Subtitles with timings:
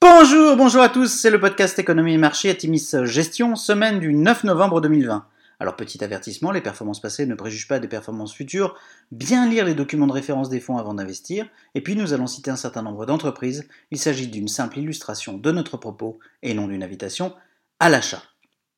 [0.00, 4.44] Bonjour, bonjour à tous, c'est le podcast Économie et Marché Atimis Gestion, semaine du 9
[4.44, 5.26] novembre 2020.
[5.58, 8.76] Alors petit avertissement, les performances passées ne préjugent pas des performances futures,
[9.10, 12.48] bien lire les documents de référence des fonds avant d'investir, et puis nous allons citer
[12.52, 16.84] un certain nombre d'entreprises, il s'agit d'une simple illustration de notre propos et non d'une
[16.84, 17.34] invitation
[17.80, 18.22] à l'achat.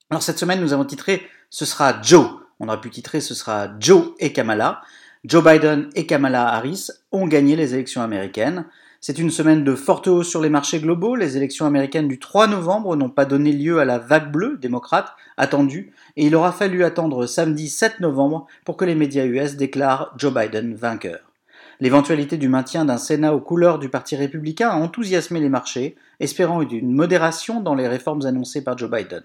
[0.08, 2.30] Alors cette semaine nous avons titré Ce sera Joe,
[2.60, 4.80] on aurait pu titrer Ce sera Joe et Kamala.
[5.24, 8.64] Joe Biden et Kamala Harris ont gagné les élections américaines.
[9.02, 11.16] C'est une semaine de forte hausse sur les marchés globaux.
[11.16, 15.14] Les élections américaines du 3 novembre n'ont pas donné lieu à la vague bleue démocrate
[15.38, 20.12] attendue, et il aura fallu attendre samedi 7 novembre pour que les médias US déclarent
[20.18, 21.32] Joe Biden vainqueur.
[21.80, 26.60] L'éventualité du maintien d'un Sénat aux couleurs du Parti républicain a enthousiasmé les marchés, espérant
[26.60, 29.22] une modération dans les réformes annoncées par Joe Biden.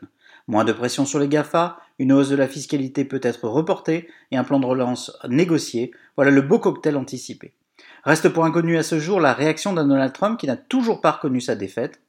[0.48, 4.38] Moins de pression sur les GAFA, une hausse de la fiscalité peut être reportée et
[4.38, 7.52] un plan de relance négocié, voilà le beau cocktail anticipé.
[8.06, 11.14] Reste pour inconnu à ce jour la réaction d'un Donald Trump qui n'a toujours pas
[11.14, 12.00] reconnu sa défaite.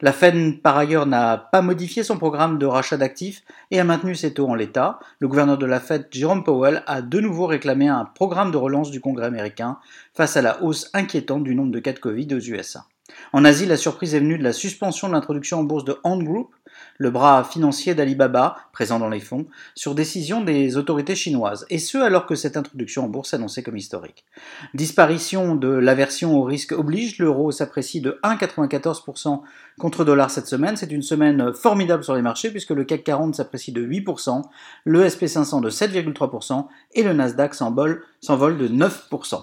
[0.00, 3.42] La Fed, par ailleurs, n'a pas modifié son programme de rachat d'actifs
[3.72, 5.00] et a maintenu ses taux en l'état.
[5.18, 8.92] Le gouverneur de la Fed, Jerome Powell, a de nouveau réclamé un programme de relance
[8.92, 9.78] du Congrès américain
[10.14, 12.86] face à la hausse inquiétante du nombre de cas de Covid aux USA.
[13.32, 16.22] En Asie, la surprise est venue de la suspension de l'introduction en bourse de Ant
[16.22, 16.54] Group,
[17.00, 21.96] le bras financier d'Alibaba, présent dans les fonds, sur décision des autorités chinoises, et ce
[21.96, 24.26] alors que cette introduction en bourse s'annonçait comme historique.
[24.74, 29.40] Disparition de l'aversion au risque oblige, l'euro s'apprécie de 1,94%
[29.78, 30.76] contre dollar cette semaine.
[30.76, 34.42] C'est une semaine formidable sur les marchés puisque le CAC 40 s'apprécie de 8%,
[34.84, 39.42] le SP500 de 7,3% et le Nasdaq s'envole de 9%.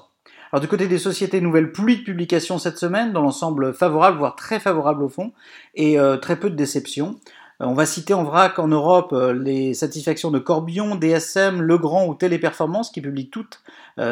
[0.51, 4.35] Alors du côté des sociétés, nouvelles pluie de publications cette semaine, dans l'ensemble favorable, voire
[4.35, 5.33] très favorable au fond,
[5.75, 7.19] et euh, très peu de déceptions.
[7.61, 12.07] Euh, on va citer en vrac en Europe euh, les satisfactions de Corbion, DSM, Legrand
[12.07, 13.61] ou Téléperformance qui publient toutes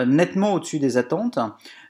[0.08, 1.38] nettement au-dessus des attentes.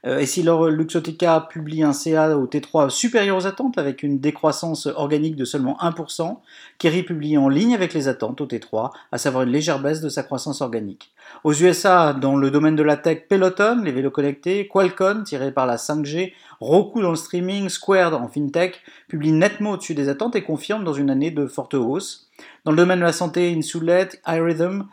[0.06, 4.86] Et si leur Luxottica publie un CA au T3 supérieur aux attentes avec une décroissance
[4.86, 6.39] organique de seulement 1%,
[6.78, 10.09] Kerry publie en ligne avec les attentes au T3, à savoir une légère baisse de
[10.09, 11.14] sa croissance organique.
[11.46, 15.66] Aux USA, dans le domaine de la tech, Peloton, les vélos connectés, Qualcomm, tiré par
[15.66, 20.43] la 5G, Roku dans le streaming, Squared en fintech, publient nettement au-dessus des attentes et
[20.43, 22.29] confirment dans une année de forte hausse.
[22.63, 24.85] Dans le domaine de la santé, Insulet, iRhythm,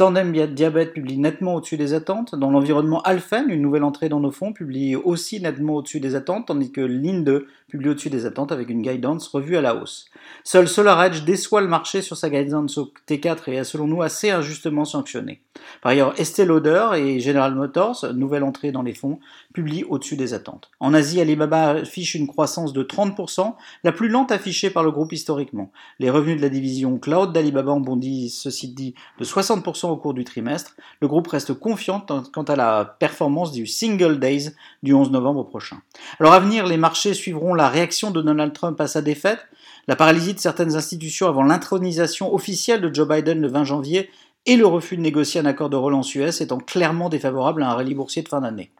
[0.00, 2.34] Tandem Diabète publie nettement au-dessus des attentes.
[2.34, 6.46] Dans l'environnement Alphen, une nouvelle entrée dans nos fonds, publie aussi nettement au-dessus des attentes,
[6.46, 10.06] tandis que Linde publie au-dessus des attentes avec une guidance revue à la hausse.
[10.44, 14.30] Seul SolarEdge déçoit le marché sur sa guidance au T4 et est selon nous assez
[14.30, 15.40] injustement sanctionné.
[15.82, 19.18] Par ailleurs, Estée Lauder et General Motors, nouvelle entrée dans les fonds,
[19.52, 20.70] publient au-dessus des attentes.
[20.80, 23.54] En Asie, Alibaba affiche une croissance de 30%,
[23.84, 25.72] la plus lente affichée par le groupe historiquement.
[25.98, 30.14] Les revenus de la division cloud d'Alibaba ont bondi, ceci dit, de 60% au cours
[30.14, 30.74] du trimestre.
[31.00, 34.50] Le groupe reste confiant quant à la performance du Single Days
[34.82, 35.80] du 11 novembre prochain.
[36.18, 39.46] Alors à venir, les marchés suivront la réaction de Donald Trump à sa défaite,
[39.88, 44.10] la paralysie de certaines institutions avant l'intronisation officielle de Joe Biden le 20 janvier
[44.46, 47.74] et le refus de négocier un accord de relance US étant clairement défavorable à un
[47.74, 48.70] rallye boursier de fin d'année.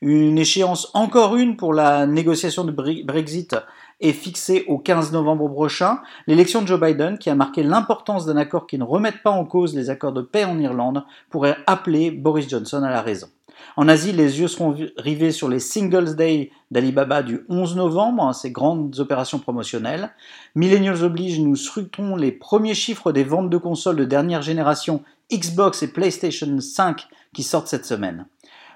[0.00, 3.56] Une échéance, encore une, pour la négociation de Brexit
[4.00, 6.00] est fixée au 15 novembre prochain.
[6.26, 9.44] L'élection de Joe Biden, qui a marqué l'importance d'un accord qui ne remette pas en
[9.44, 13.28] cause les accords de paix en Irlande, pourrait appeler Boris Johnson à la raison.
[13.76, 18.32] En Asie, les yeux seront rivés sur les Singles Day d'Alibaba du 11 novembre, hein,
[18.32, 20.10] ces grandes opérations promotionnelles.
[20.54, 25.82] Millennials oblige, nous scrutons les premiers chiffres des ventes de consoles de dernière génération Xbox
[25.82, 28.26] et PlayStation 5 qui sortent cette semaine.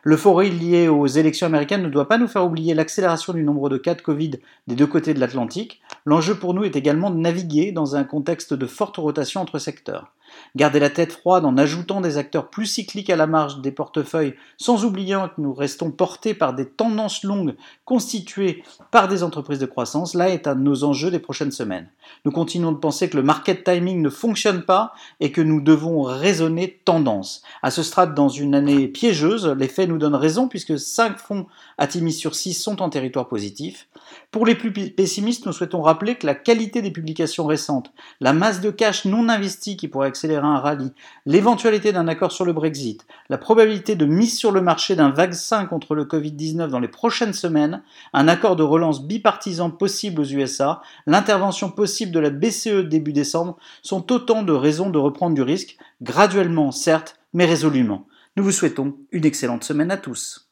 [0.05, 3.77] L'euphorie liée aux élections américaines ne doit pas nous faire oublier l'accélération du nombre de
[3.77, 4.33] cas de Covid
[4.67, 5.81] des deux côtés de l'Atlantique.
[6.07, 10.13] L'enjeu pour nous est également de naviguer dans un contexte de forte rotation entre secteurs.
[10.57, 14.35] Garder la tête froide en ajoutant des acteurs plus cycliques à la marge des portefeuilles,
[14.57, 19.67] sans oublier que nous restons portés par des tendances longues constituées par des entreprises de
[19.67, 21.89] croissance, là est un de nos enjeux des prochaines semaines.
[22.25, 26.03] Nous continuons de penser que le market timing ne fonctionne pas et que nous devons
[26.03, 27.43] raisonner tendance.
[27.63, 31.47] À ce stade, dans une année piégeuse, les faits nous donnent raison puisque 5 fonds
[31.79, 33.89] Atimis sur 6 sont en territoire positif.
[34.31, 38.61] Pour les plus pessimistes, nous souhaitons rappeler que la qualité des publications récentes, la masse
[38.61, 40.93] de cash non investi qui pourrait accélérer un rallye,
[41.27, 45.65] l'éventualité d'un accord sur le Brexit, la probabilité de mise sur le marché d'un vaccin
[45.65, 47.83] contre le Covid-19 dans les prochaines semaines,
[48.13, 53.59] un accord de relance bipartisan possible aux USA, l'intervention possible de la BCE début décembre
[53.83, 58.09] sont autant de raisons de reprendre du risque, graduellement certes, mais résolument.
[58.37, 60.48] Nous vous souhaitons une excellente semaine à tous.